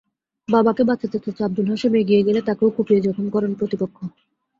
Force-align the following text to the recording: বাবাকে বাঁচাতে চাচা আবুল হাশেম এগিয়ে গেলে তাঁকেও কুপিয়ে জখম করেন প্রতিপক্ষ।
বাবাকে 0.49 0.83
বাঁচাতে 0.89 1.17
চাচা 1.19 1.43
আবুল 1.47 1.65
হাশেম 1.71 1.93
এগিয়ে 2.01 2.25
গেলে 2.27 2.39
তাঁকেও 2.47 2.69
কুপিয়ে 2.75 3.03
জখম 3.05 3.25
করেন 3.29 3.51
প্রতিপক্ষ। 3.59 3.97